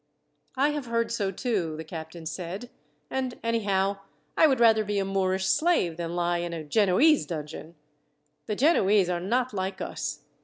"I 0.57 0.69
have 0.69 0.87
heard 0.87 1.11
so, 1.11 1.29
too," 1.29 1.77
the 1.77 1.83
captain 1.83 2.25
said; 2.25 2.71
"and 3.11 3.37
anyhow, 3.43 3.99
I 4.35 4.47
would 4.47 4.59
rather 4.59 4.83
be 4.83 4.97
a 4.97 5.05
Moorish 5.05 5.45
slave 5.45 5.95
than 5.97 6.15
lie 6.15 6.39
in 6.39 6.53
a 6.53 6.63
Genoese 6.63 7.27
dungeon. 7.27 7.75
The 8.47 8.55
Genoese 8.55 9.09
are 9.09 9.19
not 9.19 9.53
like 9.53 9.79
us. 9.79 10.21